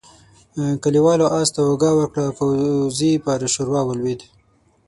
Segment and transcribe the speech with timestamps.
[0.83, 4.21] کليوالو آس ته اوږه ورکړه او پوځي پر ښوروا ولوېد.